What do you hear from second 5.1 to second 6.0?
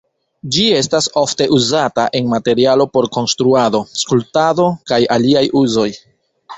aliaj uzoj.